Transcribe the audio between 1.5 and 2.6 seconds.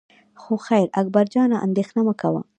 اندېښنه مه کوه.